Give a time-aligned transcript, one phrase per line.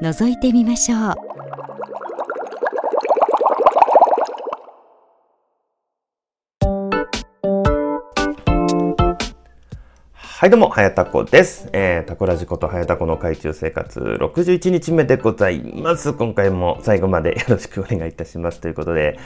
[0.00, 1.49] 覗いてみましょう。
[10.40, 11.68] はいどうも、はやたこです。
[11.74, 16.14] えー、タコラジことはやたこの海中生活61日目でございます。
[16.14, 18.58] 今回も最後までよろしくお願いいたします。
[18.58, 19.18] ということで、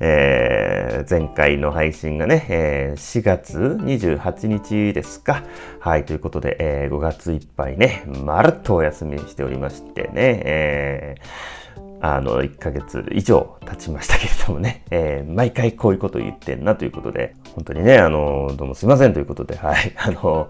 [0.00, 5.44] えー、前回の配信がね、えー、4月28日ですか。
[5.78, 11.62] はい、ということで、えー、5月いっぱいね、まるっとお休みしておりましてね、えー
[12.04, 20.48] あの、1ヶ月以上経ちましたけれどもね、 えー、毎回こういうこと言ってんなということで、本当にね、あの、どうもすいませんということで、はい、あの、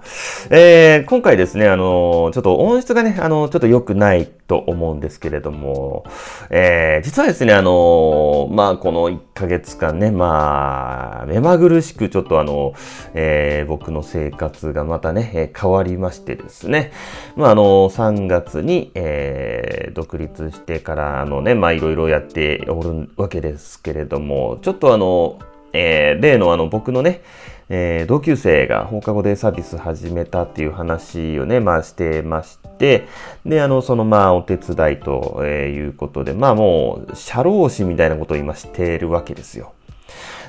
[0.49, 6.05] えー、今回ですね、あの、ちょっと音質がね、あの、ちょっと良くないと思うんですけれども、
[6.51, 12.75] えー、実はですね、あの、まあ、この1ヶ月間ね、まあ、目まぐるしくちょっとあの、
[13.15, 16.93] えー、僕の生活がまたね、えー、変わりましてですね、
[17.35, 25.39] まあ、あの、3月に、えー、独立してから、の、ね、まいろいろやっておるわけですけれども、ちょっとあの、
[25.73, 27.23] えー、例のあの僕のね、
[27.71, 33.07] えー、同級生が放課後でサービス始めたっていう話をね、まあしてまして、で、
[33.61, 39.73] あの、そのまあお手伝いと、いうことで、まあもう、社労士みたいなことを今しているわけですよ。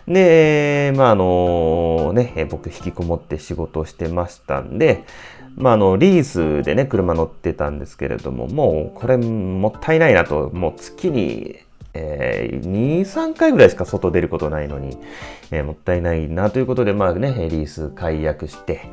[0.08, 5.04] で、まああのね、僕引きこもって仕事をしてましたんで、
[5.56, 11.58] まあ、あの、リースでね、車乗ってたんですけれども、もう、これもったいないなと、もう月に、
[11.94, 14.98] えー、2、3回ぐらいしか外出ることないのに、
[15.52, 18.90] えー、もったいないなということで、まあね、リース解約して、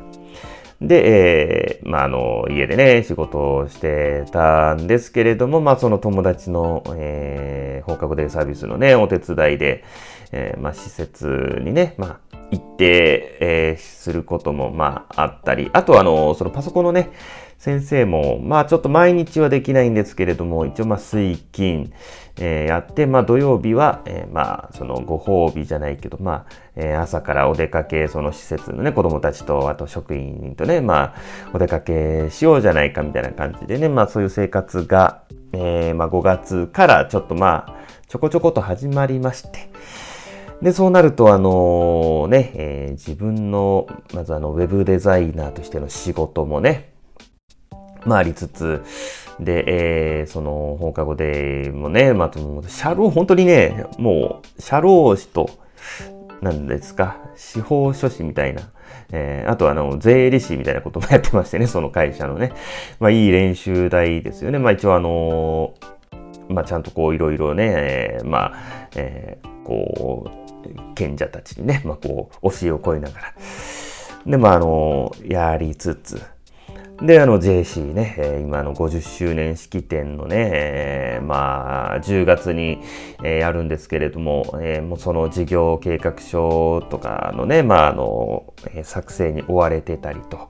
[0.81, 9.83] で、えー、まあ、あの、家でね、仕事をしてたんですけれども、まあ、その友達の、えー、放課後デイサービスのね、お手伝いで、
[10.31, 17.11] えー、まあ、施設にね、まあ、行って、えー、することも、まあ、あったり、あとあの、そのパソコンのね、
[17.61, 21.93] 先生も、まあ、ちょっと毎日はできないんですけれども、一応、まあ、水金、
[22.39, 31.15] えー、やって、まあ、土曜日は、えー、まあ、その、ご褒美じゃないけど、まあ、えー、朝からお出かけ、その施設のね、子供たちと、あと職員とね、まあ、
[31.53, 35.21] お出かけしようじゃないか、みたいな感じでね、まあ、そういう生活が、
[35.53, 37.75] えー、まあ、5月からちょっとまあ、
[38.07, 39.69] ちょこちょこと始まりまして、
[40.63, 43.85] で、そうなると、あのね、えー、自分の、
[44.15, 46.90] まずあの、ウェブデザイナーとしての仕事もね、
[48.05, 48.81] まあ、ありつつ、
[49.39, 52.31] で、えー、その、放課後でもね、まあ、
[52.67, 55.49] 社労、本当にね、もう、社労士と、
[56.41, 58.63] なんですか、司法書士みたいな、
[59.11, 62.53] えー、あとはあの、税理士みたいなこともやってましてね、その会社のね。
[62.99, 64.59] まあ、いい練習台ですよね。
[64.59, 65.73] まあ、一応あの
[66.49, 73.33] まあ、ちゃんとこう、いろいろね、えー、まあ、えー、こう、賢者たちにね、まあ、こう、教えを超えながら。
[74.25, 76.21] で、まあ、あの、やりつつ、
[77.01, 82.79] で、あの、JC ね、えー、今の50周年式典のね、えー、まあ、10月に、
[83.23, 90.49] えー、やるんですけれども、えー、もうその事業計画書とかのね、まあ、あの、えー、作成に追われてたりと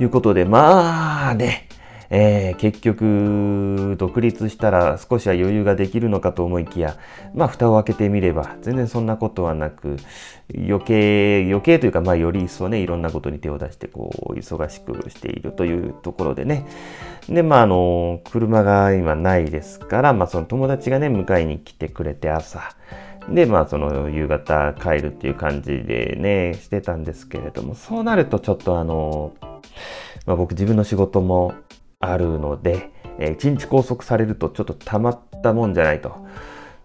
[0.00, 1.68] いうことで、まあね、
[2.12, 6.96] えー、結局、独立したら少しは余裕ができるのかと思いきや、
[7.34, 9.96] まあ、蓋を開けてみれば、全然そんなことはなく、
[10.52, 16.66] 余計、余計というか、まあ、より一層ね、いろんなことに手を出して、こう、忙しくしているというところでね。
[17.28, 22.74] で、まあ、あの、車が今ないですから、まあ、その友達がね、迎えに来てくれて朝、
[23.28, 29.32] で、まあ、その夕方帰るっていう感じでね、してたんですけれども、そうなるとちょっとあの、
[30.26, 31.54] まあ、僕自分の仕事も
[32.00, 36.16] あるので、えー、1日拘束されるとちょっとたまったもんじゃないと、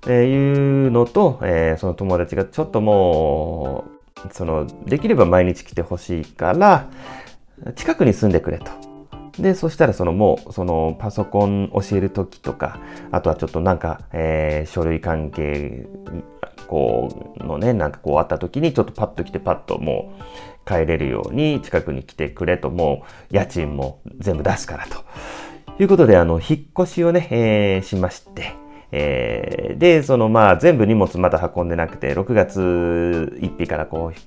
[0.07, 6.89] えー、いうのと、えー、その友達がちょっともう、その、できれば毎日来てほしいから、
[7.75, 8.71] 近くに住んでくれと。
[9.39, 12.79] で、そしたらそのもう、そのパソコン教えるときとか、
[13.11, 15.87] あとはちょっとなんか、えー、書類関係、
[16.65, 20.23] こう、のね、なんかこうあったときに、ちょっとパッと来てパッともう、
[20.67, 25.03] 帰れるように近くに来てくれと、もう家賃も全部出すからと。
[25.79, 28.55] いうことで、あの、引っ越しをね、えー、しまして、
[28.91, 34.19] えー、で、そのまあ全部荷物まだ運んでなくて、6月1日からこう、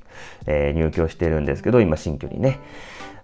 [0.47, 2.61] えー、入居してるんですけど、今新居にね。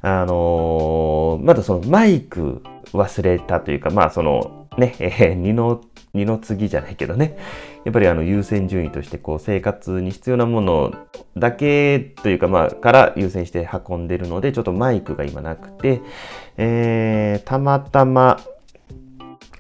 [0.01, 2.63] あのー、まだそのマイク
[2.93, 5.81] 忘れたというか、まあその、ね、えー、二の、
[6.15, 7.37] 二の次じゃないけどね、
[7.85, 10.95] やっぱりあの優先順位としてこう生活に必要なもの
[11.37, 16.01] だけというかまあから優先して運んでるのでちょっとマイクが今なくて、
[16.57, 18.41] えー、たまたま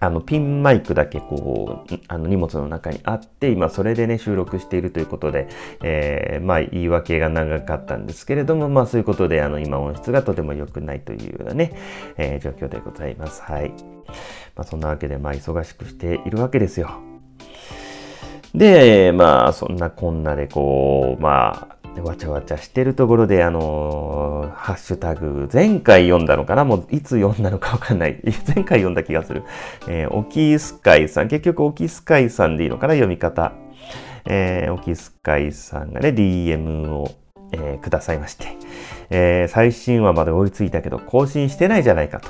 [0.05, 5.49] あの、ピンマイクだけこう、あの荷物の中にあって、今それでね、収録しているということで、
[5.83, 11.75] えー、まあ言い訳が長かったんですけれども、まあそういうことで、あの、今音質がとても良くないというようなね、
[12.17, 13.43] えー、状況でございます。
[13.43, 13.71] はい。
[14.56, 16.91] まあそんなわけで、まあ忙しくしているわけですよ。
[18.55, 26.64] で、まあそんなこんなでこう、まあ、わちゃわちゃしてるところで、あのー、ハッシュタグ、前回読んだのかな？
[26.64, 28.20] もういつ読んだのかわかんない。
[28.46, 29.44] 前回読んだ気がする。
[29.88, 31.29] えー、オキスカイさん。
[31.29, 32.94] 結局、オキスカイさんでいいのかな？
[32.94, 33.52] 読み方。
[34.26, 37.11] えー、オキスカイさんがね、DM を、
[37.52, 38.46] えー、くださいまして。
[39.11, 42.29] えー、最新話まで追いついたけど、更新してないじゃないかと。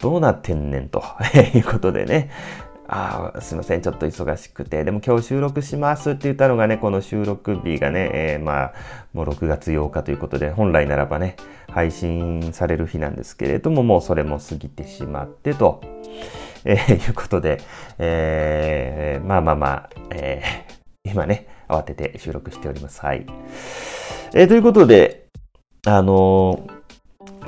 [0.00, 1.02] どうなってんねんと
[1.54, 2.30] いうことでね、
[2.90, 8.74] あすいません、ちょっと忙しくて、でも今日収録しますって言ったのがね、この収録日がね、えー、まあ、
[9.12, 11.36] もう6月8日ということで、本来ならばね、
[11.70, 15.82] 配信される日なんですけれども、もうそれも過ぎてしまってと、
[16.64, 17.60] えー、いうことで、
[17.98, 23.02] えー、まあまあまあ、えー、今ね、慌てて収録しております。
[23.02, 23.26] はい。
[24.34, 25.26] えー、ということで、
[25.86, 26.77] あのー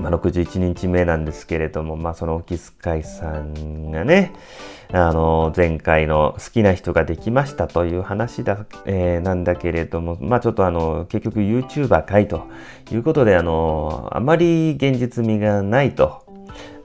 [0.01, 4.33] まあ、61日目なんですけれども、まあ、そのオキスカイさんがね、
[4.93, 12.49] あの、前回の好きな人ができましたという話だ、えー、なんだけれども、まあ、ちょっとあの、結局 YouTuber かいと
[12.91, 16.25] いうことで、あの、あまり現実味がないと。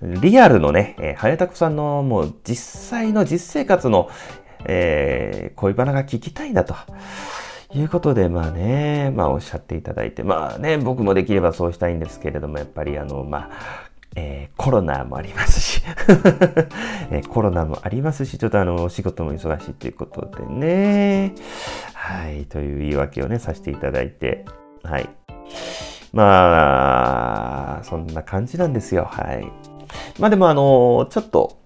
[0.01, 4.09] リアルのね、えー、早田子さんのもう実際の実生活の、
[4.65, 6.75] えー、恋バナが聞きたいんだと。
[7.75, 15.81] いうことで、まあね、まあおっしゃっていただいて、まあね、僕もできればそうしたいんですけれども、やっぱりあの、まあ、えー、コロナもありますし
[17.11, 21.33] えー、コロナもありますし、ちょっとあの、お仕事も忙しいということでね、
[21.93, 24.45] はい、という言い訳をね、させていただいて、
[24.83, 25.09] はい。
[26.13, 29.51] まあ、そんな感じなんですよ、はい。
[30.17, 31.57] まあでもあの、ちょっと、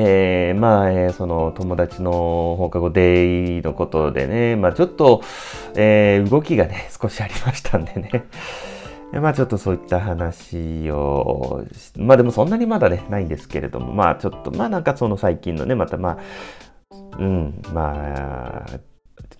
[0.00, 2.12] えー、まあ、えー、その友達の
[2.56, 5.22] 放課後デイのことでね、まあちょっと、
[5.74, 8.24] えー、動きがね、 少しありましたんでね。
[9.12, 11.64] まあちょっとそういった話を、
[11.96, 16.18] まあでもそんなにまだね、ないんですけれども、まあちょっと、まあなんかその最近のね、またまあ、
[17.18, 18.78] うん、まあ、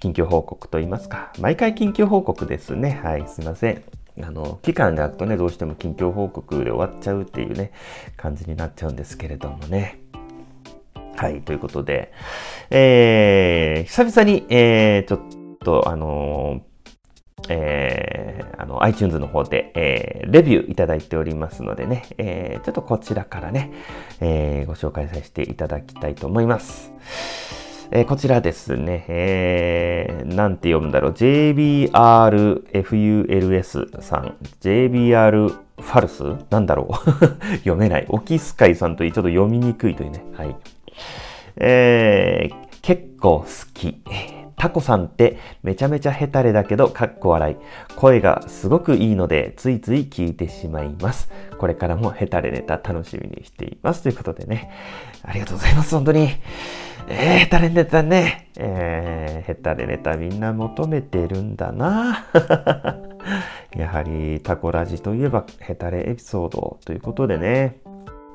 [0.00, 2.98] 近況報告と言いますか、毎回近況報告ですね。
[3.04, 3.82] はい、すいません。
[4.20, 7.70] あの、期間が空くとね、どうしても近況報告で終わっちゃうっていうね、
[8.16, 10.07] 感じになっちゃうんですけれどもね。
[11.18, 12.12] はい、ということで、
[12.70, 15.20] えー、久々に、えー、ちょっ
[15.58, 16.60] と、あの
[17.48, 23.72] えー、あの、iTunes の方で、えー、レビューいただいておりますのでね、えー、ちょっとこちらからね、
[24.20, 26.92] えー、ご紹介させていただきたいと思います。
[27.90, 31.90] えー、こちらですね、えー、なんて読むんだろう、JBRFULS
[34.02, 36.94] さん、JBR ファルスなんだろう
[37.58, 38.06] 読めない。
[38.08, 40.22] オキスカイさんといい、ちょっと読みにくいというね。
[40.34, 40.54] はい。
[41.56, 44.02] えー、結構好き。
[44.58, 47.56] タコさんってめちゃめちゃヘタレだけどかっこ笑い。
[47.94, 51.30] 声がすごくいいのでついつい聞いてしまいます。
[51.58, 54.02] これからもヘタレネタ楽しみにしています。
[54.02, 54.70] ということでね。
[55.22, 55.94] ありがとうございます。
[55.94, 56.28] 本当に。
[57.08, 58.50] えー、ヘタレネタね。
[58.56, 62.26] えー、ヘタレネタみんな求めてるんだな。
[63.76, 67.78] やはりタコラジといえばヘタレエピソードということでね。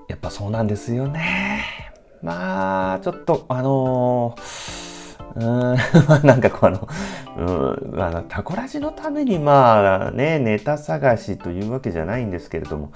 [0.07, 1.72] やっぱそうなんですよね。
[2.23, 6.87] まあ、ちょっと、あのー、うん、なんかこの、
[7.37, 7.41] う
[7.97, 12.93] ん、あの、タコラジのためにまあね、ネタ探しというわけじゃないんですけれども、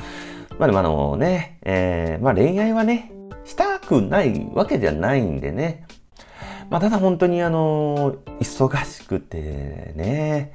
[0.58, 3.12] まあでもあのね、えー、まあ恋愛はね、
[3.44, 5.86] したくないわけじゃないんでね、
[6.70, 10.52] まあ、ただ本当にあの、忙しくてね、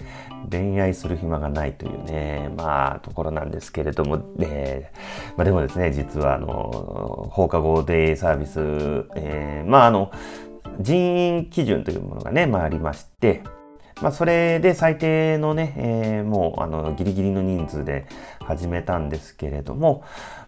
[0.50, 4.92] 恋愛する暇がないというね、まあ、ところなんですけれども、ね、
[5.36, 8.58] まあでもですね、実はあの、放課後デイサービス、
[9.16, 10.12] えー、まああの、
[10.80, 13.42] 人員基準というものがね、まあありまして、
[14.02, 18.06] まあ、それで最低のね、えー、もう、あの、ギリギリの人数で
[18.40, 20.02] 始めたんですけれども、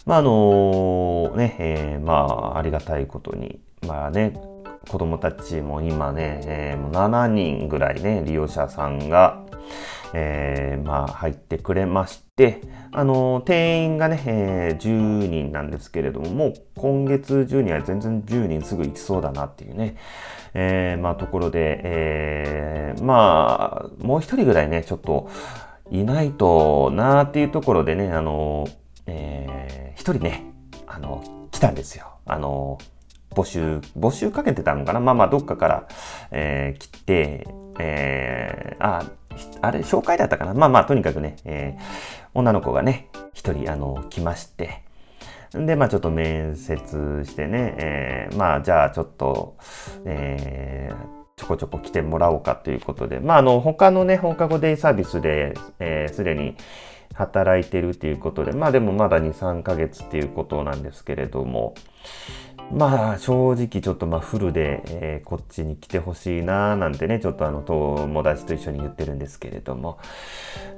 [0.07, 4.33] まあ、あのね、えー、まあ、ありがたいことに、まあね、
[4.89, 9.45] 子供たちも今ね、えー、7人ぐらいね、利用者さんが、
[10.13, 12.61] えー、まあ入ってくれまして、
[12.93, 19.97] あの、定員がね、えー、10人なんですけれども、もう今月中には全然10人すぐ行きそうだなっていうね、
[20.55, 25.29] えー、まあところで、えー、まあ、もう一人ぐらいね、ちょっと
[25.91, 28.69] いないとなーっていうところでね、あの、
[29.07, 30.45] えー、一人ね、
[30.87, 32.07] あの、来たんですよ。
[32.27, 32.79] あの、
[33.35, 35.01] 募集、募集かけてたのかな？
[35.01, 35.89] まあまあ、どっかから、
[36.31, 37.47] えー、来て、
[37.79, 39.05] えー、あ、
[39.63, 40.55] あれ、紹介だったかな？
[40.55, 41.83] まあまあ、とにかくね、えー、
[42.35, 44.85] 女の子がね、一人、あの、来まして、
[45.53, 49.57] で、まあちょっと面接してね、えー、まあじゃあちょっと、
[50.05, 56.57] えー、ちょこちょこ来てもらおうかということで、まああの、他のね、放課後デイサービスで、えー、すでに
[57.15, 61.75] 働いてるっていうことで、まあでもまだ2、3ヶ月っていうことなんですけれども、
[62.73, 69.99] まあ正直ちょっとまあフルで、えー、こっちに来てほしいななんてね、ちょっとあの友達と一緒に言ってるんですけれども、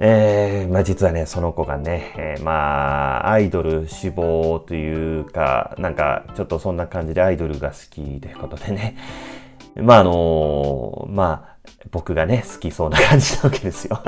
[0.00, 8.96] えー、まあ実はね、その子がね、えー、まあアイドル志望というか、なんかちょっとそんな感じでアイドルが好きということでね、
[9.76, 14.00] まああのまあ僕がね、好きそうな感じなわけですよ。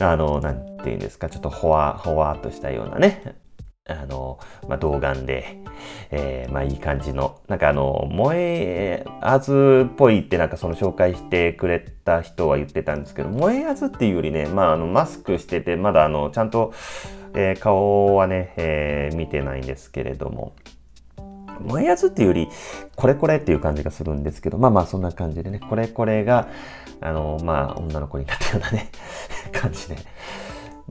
[0.00, 3.34] あの、なんていうんですか、ちょっとほわ、ほわっとしたようなね、
[3.92, 5.58] あの、まあ、童顔で、
[6.10, 16.72] えー、まあ、いい感じの、なんかあの、萌えあずっぽいってなんかその紹介してくれた人は言ってたんですけど、萌えあずっていうよりね、まあ、あの、マスクしてて、まだあの、ちゃんと、
[17.34, 20.52] えー、顔はね、えー、見てないんですけれども、
[21.62, 22.48] 萌えやつっていうより、
[22.96, 26.48] これこれっていう感じがするんですけど、まあまあそんな感じでね、これこれが、
[27.00, 28.90] あの、まあ女の子になったようなね、
[29.52, 29.96] 感じで、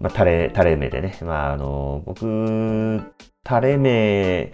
[0.01, 1.17] まあ、垂れ、垂れ目でね。
[1.21, 2.21] まあ、あの、僕、
[3.47, 4.51] 垂れ目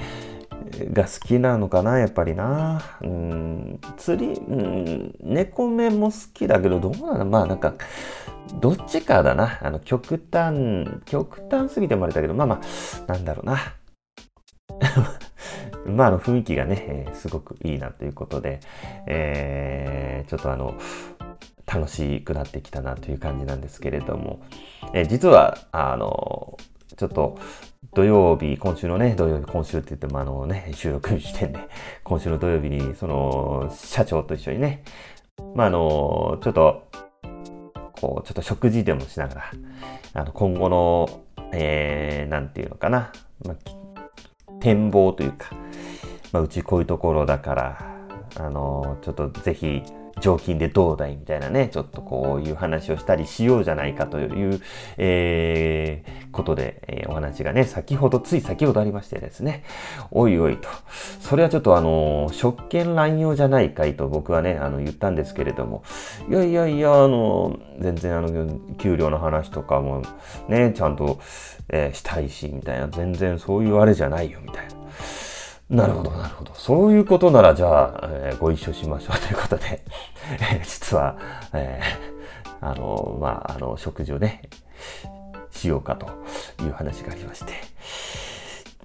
[0.92, 2.82] が好きなのかな、やっぱりな。
[3.01, 7.25] うん、釣り、うん、猫目も好きだけど、どうなの？
[7.25, 7.75] まあ、なんか、
[8.60, 9.58] どっちかだな。
[9.62, 13.58] あの、極端、極端すぎてもあれだけど、まあまあ、なんだろうな。
[15.88, 18.60] まあ、あの、雰囲気がね、えー、すごくいいなということで、
[19.08, 20.75] えー、ちょっとあの、
[21.77, 24.39] 楽しくなってきたなという感じなんですけれども、
[24.93, 26.57] え実は、あの、
[26.96, 27.38] ちょっと
[27.93, 31.60] 土曜日、今週のね、土曜日、今週って言ってもあのね、収録時点で、
[32.03, 34.84] 今週の土曜日に、その、社長と一緒にね、
[35.53, 36.88] まあ、あの、ちょっと、
[38.01, 39.51] こう、ちょっと食事でもしながら、
[40.13, 41.10] あの、今後の、
[41.53, 43.12] えー、なんていうのかな、
[43.46, 43.55] まあ、
[44.60, 45.55] 展望というか、
[46.31, 47.98] まあ、うちこういうところだから、
[48.36, 49.84] あの、ちょっとぜひ、
[50.20, 54.62] 常勤でどうだいみたいなね、ちょっとこういう話をしたりしようじゃないかという、
[54.98, 59.64] えー、ことで、えー、お話がね、先ほど、つい先ほどありましてですね、
[60.12, 60.70] おいおいと、
[61.22, 65.84] それはちょっとあの、職権乱用じゃないかいと僕はね、あの、言ったんですけれども、
[66.30, 70.02] いやいやいや、あの、全然あの、給料の話とかも
[70.48, 71.20] ね、ちゃんと、
[71.70, 74.76] えー、したいし、みたいな、全然そういうあれじゃないよ、みたいな。
[75.70, 76.54] なるほど、なるほど。
[76.56, 79.84] そういうことなら、じゃあ、えー、ご一緒しましょうということで、
[80.54, 81.18] えー、実は、
[81.54, 84.44] えー、あの、まあ、あの、食事をね、
[85.52, 86.08] しようかと
[86.64, 87.54] いう話がありまして。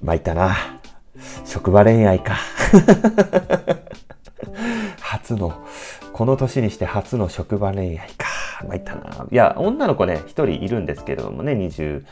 [0.03, 0.57] 参ったな。
[1.45, 2.37] 職場恋愛か。
[5.01, 5.53] 初の、
[6.13, 8.27] この年にして初の職場恋愛か。
[8.69, 9.27] 参ったな。
[9.31, 12.05] いや、女の子ね、一人いるんですけれどもね、20、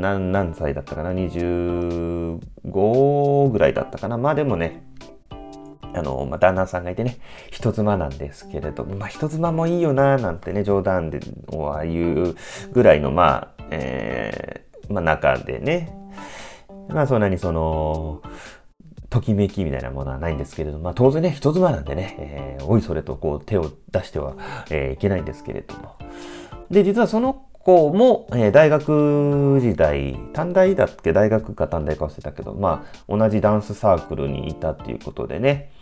[0.00, 4.16] 何何歳だったかな、25ぐらいだったかな。
[4.16, 4.82] まあでもね、
[5.94, 7.18] あの、まあ、旦那さんがいてね、
[7.50, 12.36] 人妻なんですけれども、まあ、人妻もいいよな、なんてね、冗談では言う
[12.72, 15.92] ぐらいの、まあ、えー、まあ、中でね、
[16.88, 18.22] まあ、そんなにその、
[19.10, 24.36] ときめきみたいなものはないんですけれども、まあ当然ね、人妻なんでね、えー、おいそれとこう手を出しては、
[24.70, 25.96] えー、いけないんですけれども。
[26.70, 35.72] で、実はその子も、えー、大学時代、短大だっけ大学か短大か忘れたけど、まあ同じダンスサークルにいたっていうことでね、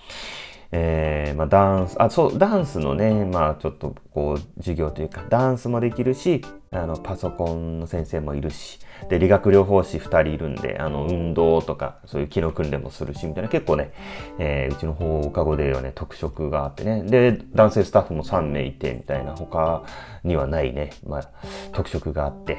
[0.73, 13.93] えー、まあ、ダンス、あ、そう、ダンスのね、まあ、ちょっと、こう、授業というか、ダンスもできるし、あの、パソコンの先生もいるし、で、理学療法士2人いるんで、あの、運動とか、そういう機能訓練もするし、みたいな、結構ね、
[14.39, 19.85] えー、うちの放課後ではね、特色があってね、で、男性スタッフも3名いて、みたいな、他
[20.25, 21.31] にはないね、まあ、
[21.73, 22.59] 特色があって、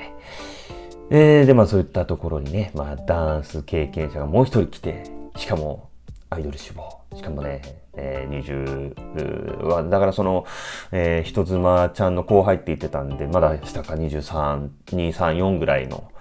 [1.12, 5.04] えー、で、まあ、そういったところにね、まあ、ダンス経験者がもう一人来て、
[5.36, 5.90] しかも、
[6.32, 7.02] アイドル志望。
[7.16, 10.46] しかもね、えー、20は、だからその、
[10.92, 16.12] えー、人妻ちゃんの後輩って言ってたんで、まだ下か23、2、3、4ぐらいの、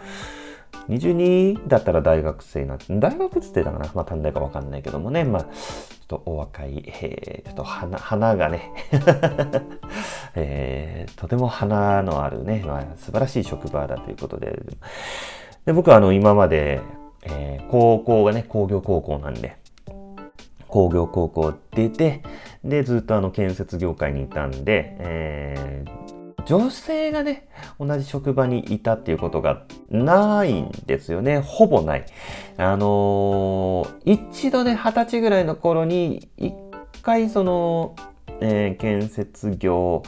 [0.88, 5.24] 22だったら大学生な大学つってたかなまあ短大かわかんないけどもね。
[5.24, 8.72] まあ、ちょっとお若い、えー、ちょっと花、花がね
[10.34, 14.62] えー、とても花のあるね、まあ、素晴らしい職場だということで。
[15.66, 16.80] で僕はあの、今まで、
[17.24, 19.56] えー、高校がね、工業高校なんで、
[20.68, 22.22] 工業高校出て、
[22.64, 27.48] で、ずっとあの建設業界にいたんで、えー、女性がね、
[27.78, 31.40] 同じ職場にいたっていうことがないんですよね。
[31.40, 32.06] ほぼない。
[32.56, 36.54] あのー、一度ね、二十歳ぐらいの頃に、一
[37.02, 37.96] 回その、
[38.40, 40.02] えー、建設業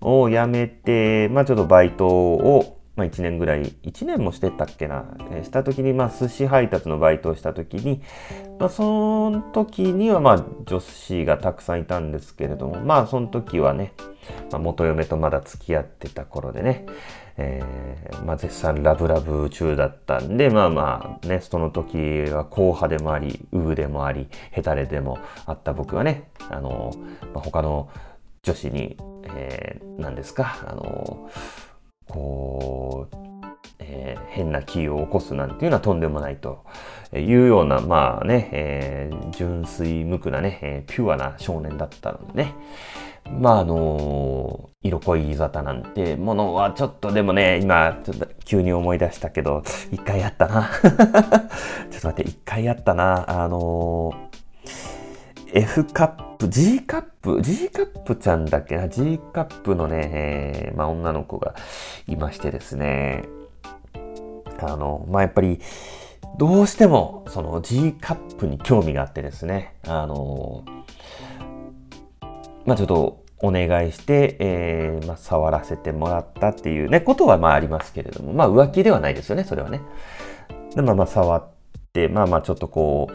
[0.00, 8.02] を辞めて、まあちょっとバイトをまあ、1年ぐらい、1年もしてたっけな、えー、した時に、まあ、寿司配達のバイトをした時に、
[8.58, 13.92] まあ、その時には、まあ、女子がたくさんいたんですけれども、まあ、その時はね、
[14.50, 16.86] まあ、元嫁とまだ付き合ってた頃でね、
[17.36, 26.92] えー、まあ、絶賛ラブラブ中だったんで、まあまあね、その時は硬派でもあり、ウブでもあり、ヘタレでもあった僕はね、あの、
[27.34, 27.88] まあ、他の
[28.42, 28.96] 女子に、
[29.34, 31.28] えー、何ですか、あの、
[32.08, 33.16] こう、
[33.78, 36.64] えー、変な気を起こすなんていうのはとんでもないと
[37.12, 42.54] いうような、まあね、えー、純粋無垢なね、えー、ピュアな少年だったのでね。
[43.30, 50.68] まああのー、色恋沙汰なんてものはちょっとでもね、今ちょっと急に思い出したけど、一回やったな。
[50.82, 53.24] ちょっと待って、一回やったな。
[53.42, 54.23] あのー、
[55.56, 61.54] F カップ、G カップ、G カップちゃんだっけな、G カップのね、えー、まあ女の子が
[62.08, 63.22] いましてですね、
[64.58, 65.60] あの、まあやっぱり、
[66.38, 70.64] どうしてもその G カップに興味があってですね、あの、
[72.66, 79.82] まあちょっとお願いして、えー、まあ触らせてもらったっていうね、ことはまあありますけれども、まあ浮気ではないですよね、それはね。
[80.74, 81.48] で、まあまあ触っ
[81.92, 83.14] て、まあまあちょっとこう、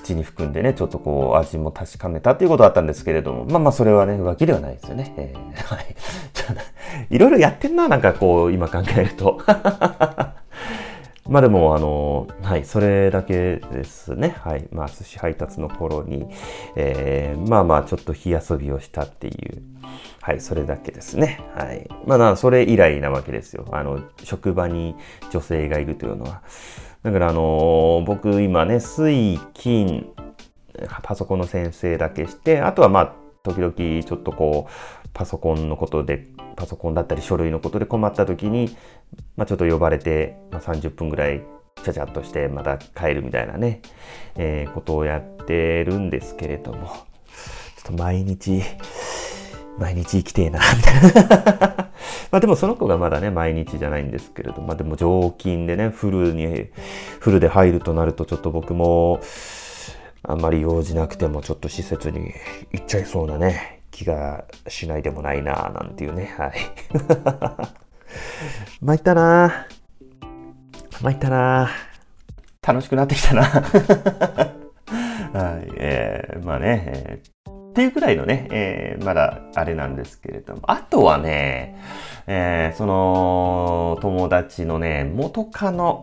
[0.00, 5.14] 口に含んでね、ちょっとこう味も確かめたっていうことだったんですけれども、まあまあそれはね、浮気ではないですよね。
[5.16, 5.94] えー、 はい。
[7.10, 9.40] いろいろやってんな、なんかこう、今考えると。
[11.28, 14.34] まあでも、あの、はい、それだけですね。
[14.40, 14.66] はい。
[14.72, 16.26] まあ、寿司配達の頃に、
[16.74, 19.62] えー、まあまあ、ちょっと火遊びをしたっていう、
[20.22, 21.40] はい、それだけですね。
[21.54, 21.88] はい。
[22.04, 23.66] まあ、それ以来なわけですよ。
[23.70, 24.96] あの、職場に
[25.30, 26.42] 女性がいるというのは。
[27.02, 30.06] だから、あの、僕今ね、水、金、
[31.02, 38.76] パソコンの先生だけして、あとはまあ、時々ちょっとこう、パソコンのことで、パソコンだったり書類のことで困った時に、
[39.36, 41.42] まあ、ちょっと呼ばれて、まあ、30分ぐらい
[41.82, 43.80] ちゃちゃっとしてまた帰るみたいなね、
[44.36, 48.62] えー、ことをやってるんですけれども、ちょっと毎日、
[49.78, 51.79] 毎日生きてえな、みたいな。
[52.30, 56.68] まあでもその子がまだね、毎日じゃないんですけれども、まあでも常勤でね、フルに、
[57.18, 59.20] フルで入るとなるとちょっと僕も、
[60.22, 62.32] あんまり用事なくてもちょっと施設に
[62.72, 66.34] 行っちゃいそうなね、気がしないでもないななんていうね。
[66.36, 66.52] はい。
[68.80, 73.42] 参ったなぁ参ったなぁ楽しくなってきたな
[75.32, 75.70] はい。
[75.76, 80.62] えー、まあね、えー、っていうくらいのね、えー、まだあれなんですけれども。
[80.64, 81.76] あとはね、
[82.26, 86.02] えー、その、友達のね、元カノ、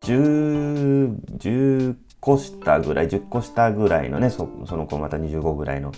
[0.00, 5.90] 10、10個下ぐらい、10個下ぐらいのね、その子また25ぐらいの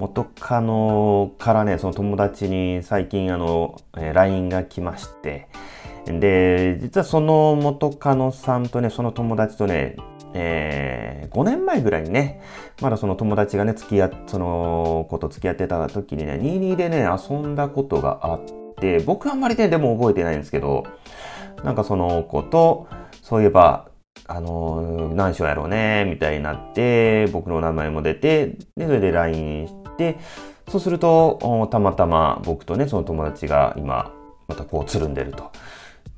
[0.00, 5.48] 元カノからね、その友達に最近あの、えー、LINE が来まして、
[6.06, 9.96] で、実はその元カノさんとね、その友達とね、
[10.34, 12.42] えー、5年前ぐらいにね、
[12.82, 18.40] まだその友達がね、付き合っ、その子と付き合ってた時にね、22でね、遊んだことがあっ
[18.76, 20.84] て、僕あんまりね、でも覚えてないんですけど、
[21.62, 22.88] なんかその子と、
[23.22, 23.88] そういえば、
[24.26, 30.18] あのー、何章やろうね、みたいになって、僕の名前も出て、で、それで LINE して、
[30.68, 34.12] そうすると、たまたま僕とね、その友達が今、
[34.48, 35.50] またこう、つるんでると。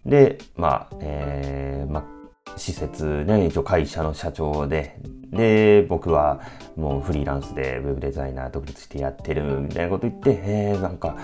[0.06, 4.98] で、まあ、えー、まあ、施設ね、一応会社の社長で、
[5.30, 6.40] で、僕は
[6.76, 11.16] もうフリーランスでウェブデザイナー独立してやってるみたいなこと言って、えー、なんか、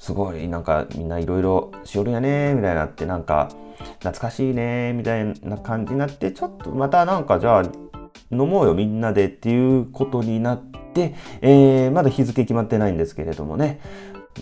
[0.00, 3.48] すごい、なんかみんないろいろしよるやね、みたいになって、なんか、
[3.98, 7.62] 懐かしいね、みたいな感じになって、ちょっとまたなんかじゃあ
[8.30, 10.62] 飲もうよみんなでっていうことになっ
[10.94, 13.80] て、えー、まだ日付決まってないんですけれどもね、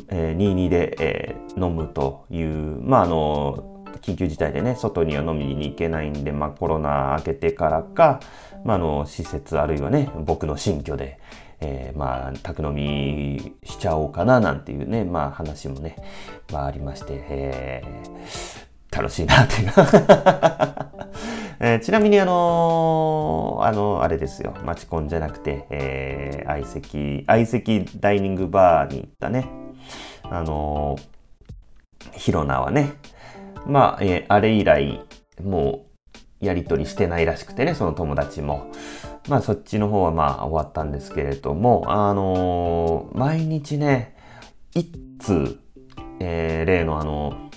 [0.09, 8.21] えー、22で、えー、飲むという、まああの、緊急事態でね、外には飲みに行けないんで、まあコロナ明けてからか、
[8.65, 11.19] まああの、施設あるいはね、僕の新居で、
[11.61, 15.97] えー、まあ、宅飲みしちゃおうかななんていうね、まあ話もね、
[16.53, 19.73] まあありまして、えー楽しいなっていう
[21.61, 24.55] えー、ちなみにあのー、あの、あれですよ。
[24.65, 29.64] マチコンじゃなくて、えー、相席、相席ダイニングバーに行ったね。
[30.35, 32.95] あのー、ヒロナはね、
[33.67, 35.01] まあ、えー、あれ以来、
[35.43, 35.87] も
[36.43, 38.71] う、やりとりしてないらしくてね、その友達も。
[39.29, 44.17] まあ、そっちの方はまあ、終わったんですけれども、あのー、毎日ね、
[44.75, 45.59] 一通、
[46.21, 47.51] えー、例のあの、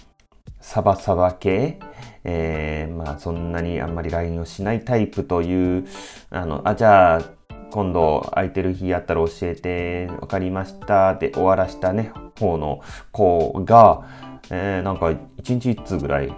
[0.61, 1.79] サバサバ系、
[2.23, 5.87] えー、まあそんなにあんまり LINE をしないタイプという、
[6.29, 7.21] あの、あ、じゃあ、
[7.71, 14.07] 今度空いてる日あったら教えて、わかりましたで終わらしたね、方の子が、
[14.49, 16.33] えー、なんか一日一通ぐらい、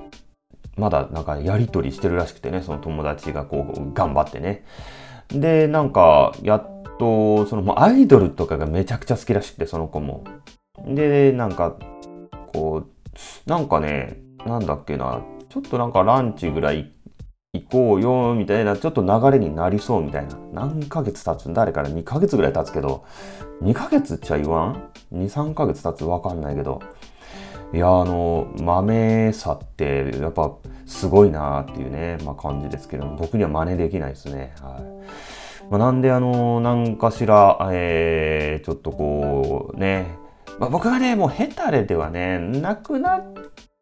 [0.78, 4.64] まだなんかやりとりしてるらしくてね、その友達がこう頑張ってね。
[5.30, 10.24] で、なんか、やっと、そのもうアイドルとかがめちゃくちゃ好きらしくて、その子も。
[10.88, 11.78] で、なんか、
[12.54, 16.92] こう、なんかね、なんだっけな、ちょっとなんかランチぐらい
[17.62, 20.38] 行こうよ、みたいな、ちょっと流れになりそうみたいな。
[20.54, 21.54] 何ヶ月経つん？
[21.54, 23.06] 誰から？2ヶ月ぐらい経つけど、
[23.62, 26.04] 2ヶ月っちゃ言わん ?2、3ヶ月経つ？
[26.06, 26.82] わかんないけど。
[27.74, 30.56] いや、あの、豆さって、やっぱ
[30.88, 34.56] すごいなっていうね、まあ感じですけど僕には真似できないですね。
[34.62, 35.70] はい。
[35.70, 40.18] まあ、なんで、あの、なんかしら、えー、ちょっとこう、ね、
[40.58, 43.34] まあ、僕がね、もうヘタレではね、なくなっ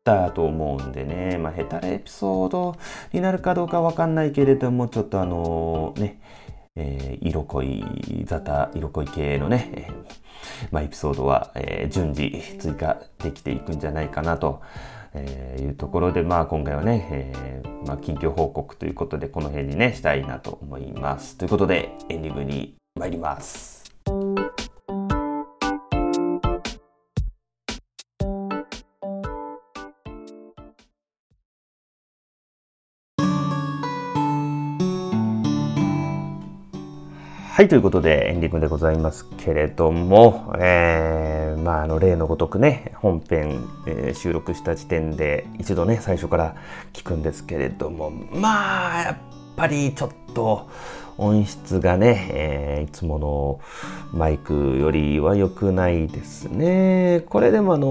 [0.08, 2.78] たと思うんでね、まあ、ヘタレエピソード
[3.12, 6.22] になるかどうかわかんないけれども、ちょっとあのね、
[6.78, 7.84] えー、色濃い、
[8.26, 14.62] ザタ、色濃い系のね、えー、まあ、エピソードは、えー、順次追加できていくんじゃないかなと、
[15.13, 21.38] え、いうところで、まあ、今回はね、え、まあ、近況報告ということで、この辺にね、したいなと思います。
[21.38, 23.76] ということで、エンディングに参ります。
[37.58, 46.56] はい、ということでエンディングでございますけれども、えー、まあ、あの、例のごとくね、本編、えー、収録した時点で一度ね、最初から
[46.93, 49.17] 聞くんですけれども、まあ、やっ
[49.56, 50.70] ぱりちょっと
[51.17, 53.60] 音質がね、えー、いつもの
[54.13, 57.24] マイクよりは良くないですね。
[57.28, 57.88] これでもあの、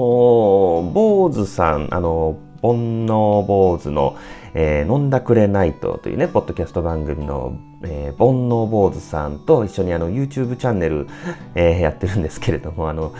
[0.94, 4.16] 坊主さん、あの、煩悩坊主の、
[4.54, 11.06] えー、飲んだくれないとというね、ポッドキャスト番組のえー、煩悩坊主さんと一緒にあの YouTube チャンネル、
[11.54, 13.14] えー、やってるんですけれども、あの、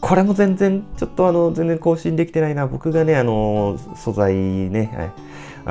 [0.00, 2.66] これも全然、ちょっとあの、全然更新できてないな。
[2.66, 5.12] 僕がね、あの、素材ね、はい、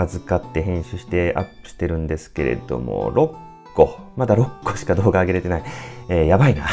[0.05, 5.63] 預かって編集してアップしてるんですけれども、6個、まだ6個しか動画上げれてない。
[6.09, 6.65] えー、やばいな。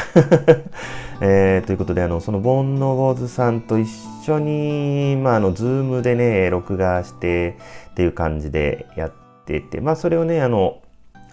[1.20, 3.88] えー、ということで、あの、その煩悩坊主さんと一
[4.24, 7.56] 緒に、まあ、あの、ズームでね、録画して
[7.90, 9.12] っていう感じでやっ
[9.44, 10.78] てて、まあ、それをね、あの、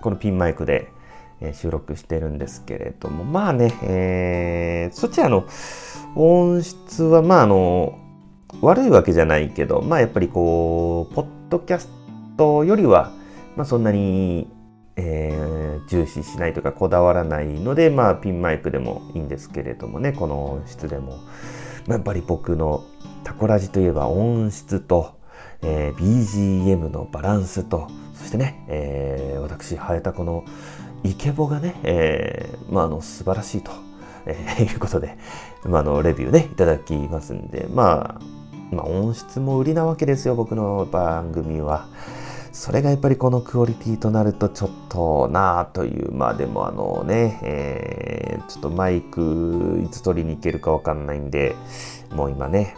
[0.02, 0.92] このピンマイクで、
[1.42, 5.46] え収録してるんですけれども、まあね、えー、そちらの
[6.16, 7.98] 音質は、まああの、
[8.62, 11.90] 悪いわけじゃないけど、まあやっぱりこう、ポッドキャス
[12.38, 13.12] トよりは、
[13.56, 14.48] まあそんなに、
[14.98, 21.18] えー、重視しないというかこだわらないので、まあピンマイクでもいいんですけれどもね、この音質でも。
[21.88, 22.84] まあ、やっぱり僕の
[23.24, 25.20] タコラジといえば音質と、
[25.62, 30.44] えー、BGM のバランスと、そしてね、えー、私、ハエタコの
[31.04, 33.72] イケボがね、えー、まあ、あの、素晴らしいと、
[34.26, 35.18] えー、いうことで、
[35.64, 41.88] まあ、あの、レビューね、いただきますんで、まあ、まあ、音質も売りなわけですよ、僕の番組は。
[42.52, 51.56] それがやっぱりこのクオリティとなるとちょっとなあという、まあでもあのね、えー、ちょっとマイクいつ取りに行けるかわかんないんで、
[52.12, 52.76] もう今ね、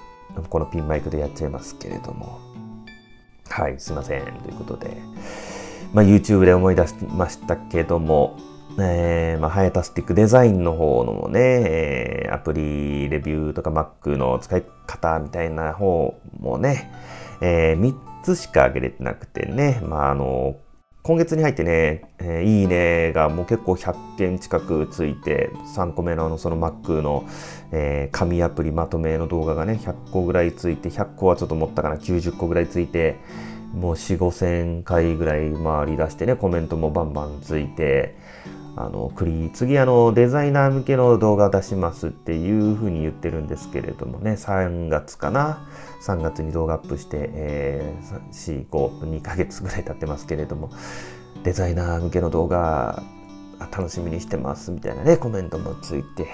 [0.50, 2.40] このピンマイクでやっちゃいますけれども、
[3.50, 4.24] はい、すいません。
[4.24, 4.98] ということで、
[5.94, 8.38] まあ、YouTube で思い出しましたけども、
[8.80, 11.40] えー、まあ、ハヤタスティックデザインの方のもね、
[12.26, 16.92] えー、アプリレビューとか Mac の使い方みたいな方もね、
[17.42, 20.58] えー、3つしか上げれてなくてね、まあ、あの、
[21.04, 27.26] 今月に入ってね、えー、いいねがもう結構100件近くついて、3個目のその Mac の、
[27.74, 33.18] えー、紙アプリまとめの動画がね、100個ぐらいついて、100個はちょっと持ったかな、90個ぐらいついて、
[33.74, 38.16] もう4、5千回ぐらい回り出してね、コメントもバンバンついて、
[38.78, 39.12] あの、
[39.54, 45.68] 次あの、デザイナー向けの動画出しますっていうふうに言ってるんですけれどもね、3月かな。
[46.04, 50.70] 3月に動画アップして、えー、4、5、2ヶ月ぐらい経ってますけれども、
[51.44, 53.02] デザイナー向けの動画
[53.72, 56.28] 楽しみにしてますみたいなね、コメントもついて、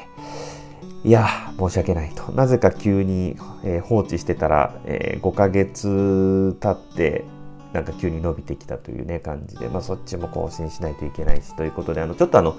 [1.04, 1.28] いや、
[1.58, 2.32] 申し訳ないと。
[2.32, 7.24] なぜか急に、えー、放置してたら、えー、5ヶ月経って、
[7.72, 12.58] なんか急に伸びてきたというね、感じで、まあそっちも更新しないといけないし、ということで、あの、ちょっとあの、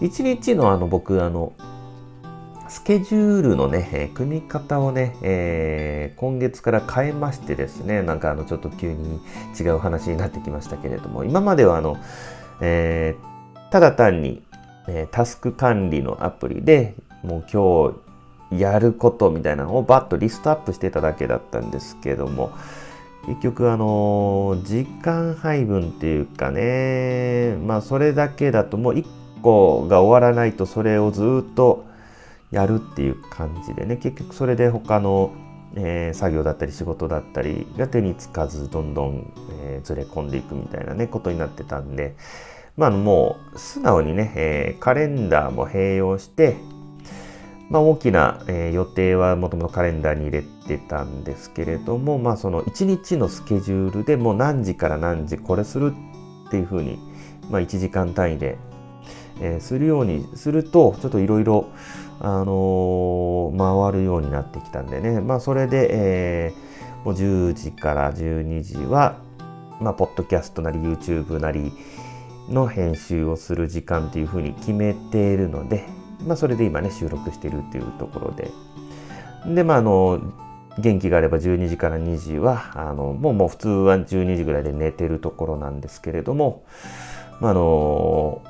[0.00, 1.52] 1日のあの、僕、あの、
[2.68, 9.20] スケジュールのね、えー、組み方をね、えー、今月から変えましてですね、なんかあの、ちょっと急に
[9.58, 11.96] 違う話になってきましたけれども、今まではあの、
[12.60, 14.42] えー、ただ単に、
[14.88, 17.92] えタスク管理のアプリで、もう今
[18.52, 22.52] 日やることみたいなのをバッとリストアップしてただけだったんですけども、
[23.26, 29.04] 結局あの時間配分っていうかねまあそれだけだともう1
[29.42, 31.84] 個が終わらないとそれをずっと
[32.50, 33.96] やるっていう感じでね。
[33.96, 35.32] 結局それで他の、
[35.74, 39.32] えー、作業だったり仕事だったりが手につかずどんどん、
[39.62, 42.16] えー、ずれ込んでいくみたいなねことになってたんで。
[42.76, 46.56] まあもう素直にね、えー、カレンダーも併用して
[47.68, 55.92] まあ、大きな、えー、予定はもともとカレンダーに入れてたんですけれども、まあ、その1日のスケジュールでもう何時から何時これする
[56.46, 56.98] っていうふうに、
[57.50, 58.56] まあ、1時間単位で、
[59.40, 61.68] えー、するようにするとちょっといろいろ
[62.20, 69.18] あのー、回るようになってきたんでね、まあ、それで、えー、もう10時から12時は、
[69.80, 71.72] まあ、ポッドキャストなり YouTube なり
[72.48, 75.84] の編集をする時間っていうふうに決めているので、
[76.26, 78.50] まあ、それで今ね収録しているっていうところで。
[79.46, 80.20] でまああの
[80.78, 86.64] 元気があれば12時から2時はあのもうもう普通は12時ぐらいで寝てるところなんですけれども、
[87.40, 88.42] まあ、あの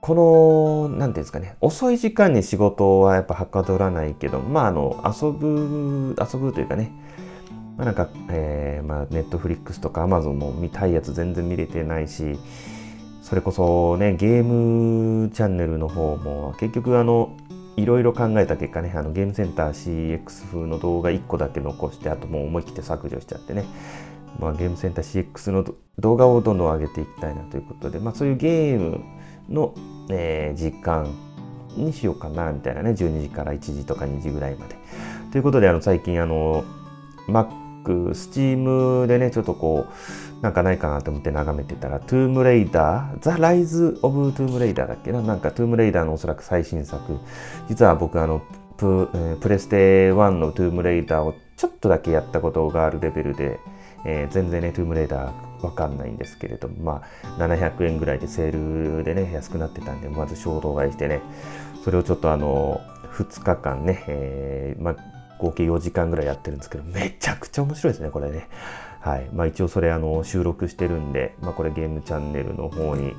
[0.00, 1.56] この何ていうんですかね。
[1.60, 6.92] 遅い時間に仕事はやっぱはかどらないけどまああの遊ぶ遊ぶというかね。
[7.76, 12.36] まあ、なんか、えー、まあ、ネットフリックスとかアマゾンも見たいやつ全然見れてないし、
[13.22, 17.36] それこそね、ゲームチャンネルの方も結局あの、
[17.76, 23.64] いろいろ考えた結果ね、あのゲームセンター CX 風の動画1個だけ残して、あともう思い切って削除しちゃってね、
[24.40, 25.64] まあ、ゲームセンター CX の
[26.00, 29.00] 動画をどんどん上げていきたいなということで、まあ、そういうゲーム
[29.48, 29.74] の、
[30.10, 31.06] えー、時間
[31.76, 34.76] にしようかなみたいなね、12時から1時とか2時ぐらいまで。
[35.32, 36.64] ということで、あの最近あの、
[37.28, 37.48] Mac、
[38.10, 45.20] Steam でね、ちょっとこう、なんかないかなと思って眺めてたら、トゥームレイダー、ザ・ライズ・オブ・トゥームレイダーだっけな？
[45.20, 47.18] なんかトゥームレイダーのおそらく最新作。
[47.68, 48.42] 実は僕あの
[48.76, 53.58] プ、えー、プレステ1のトゥームレイダーをちょっとだけやったことがあるレベルで、
[54.04, 61.20] えー、全然ね、トゥームレイダーわかんないんですけれども、まあ、700円ぐらいでセールでね、安くなってたんで、まず衝動買いしてね、
[61.84, 62.80] それをちょっとあの、
[63.12, 64.96] 2日間ね、えー、まあ、
[65.38, 68.48] 合計4時間ぐらいやってるんですけど、めちゃくちゃ面白いですね、これね。
[69.00, 69.28] はい。
[69.32, 73.14] まあ、一応それあの収録してるんで、まあ、これゲームチャンネルの方に。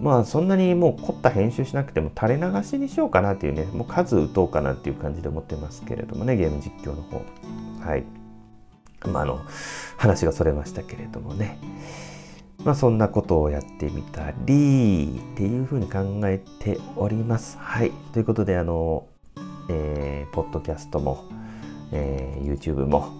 [0.00, 7.20] まあそんなにもう凝った編集しなくても垂れ流しにしようかなっていうねもう数打とうかなっていう感じで思ってますけれどもねゲーム実況の方。
[7.84, 8.04] はい。
[9.06, 9.40] まああの
[9.96, 11.58] 話がそれましたけれどもね。
[12.64, 17.56] まあそんなことをやってみたりっていうふうに考えております。
[17.58, 17.92] はい。
[18.12, 19.06] ということであの
[19.70, 21.26] えー、ポッドキャストも、
[21.92, 23.12] えー、YouTube も、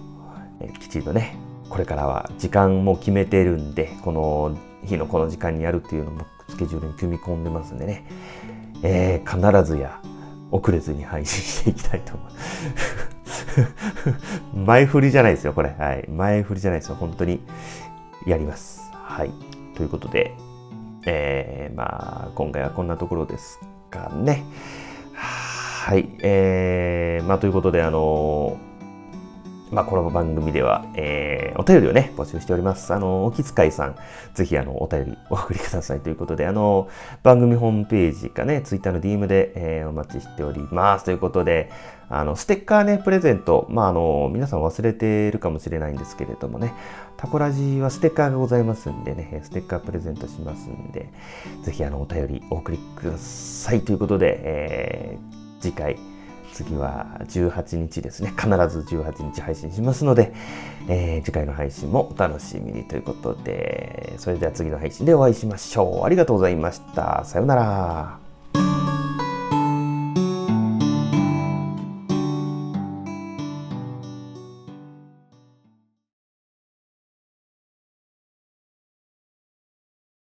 [0.60, 1.36] えー、きちんとね
[1.68, 8.06] これからは時間も決めてるんで、この日のこの時間にやるっていうのもスケジュールに組み込んでますんでね、
[8.82, 10.00] えー、必ずや
[10.50, 13.17] 遅れずに配信していきたいと思います。
[14.54, 15.74] 前振りじゃないですよ、これ。
[15.78, 16.08] はい。
[16.08, 16.96] 前振りじゃないですよ。
[16.96, 17.40] 本当に
[18.26, 18.90] やります。
[18.92, 19.30] はい。
[19.74, 20.34] ということで、
[21.06, 24.44] えー、まあ、今回はこんなところですかね。
[25.14, 26.08] はい。
[26.20, 28.68] えー、まあ、ということで、あのー
[29.70, 32.94] まあ、この番組では、えー、お便りをね、募集しております。
[32.94, 33.96] あの、お気遣いさん、
[34.32, 36.88] ぜひ、あの、お便り お送りくださいということで、あの、
[37.22, 41.04] 番組ホームページかね、ツイッターの DM で、えー、お待ちしております。
[41.04, 41.70] ということで、
[42.08, 46.72] あの、ステッカーね、プレゼント、まあ、あの、皆さん忘れているかもしれないんですけれどもね、
[47.18, 51.10] タコラジはステッカーがございますんでね、ステッカープレゼントしますんで、
[51.62, 55.98] ぜひ、あの、お便りお送りくださいということで、えー、次回、
[56.58, 58.30] 次は18日ですね。
[58.30, 60.32] 必ず18日配信しますので、
[60.88, 66.04] えー、次回の配信もお楽しみにということで、それでは次の配信でお会いしましょう。
[66.04, 67.24] ありがとうございました。
[67.24, 68.27] さようなら。